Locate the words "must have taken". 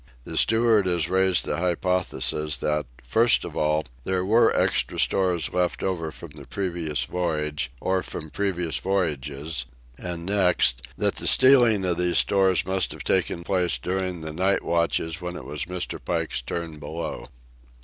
12.65-13.43